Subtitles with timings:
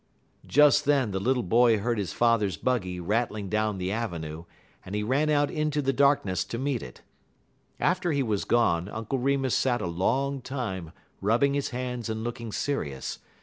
[0.47, 4.45] Just then the little boy heard his father's buggy rattling down the avenue,
[4.83, 7.03] and he ran out into the darkness to meet it.
[7.79, 10.91] After he was gone, Uncle Remus sat a long time
[11.21, 13.19] rubbing his hands and looking serious.